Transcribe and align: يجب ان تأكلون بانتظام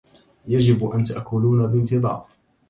يجب 0.47 0.89
ان 0.93 1.03
تأكلون 1.03 1.67
بانتظام 1.67 2.21